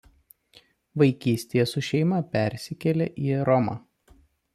[1.01, 3.77] Vaikystėje su šeima persikėlė į Romą.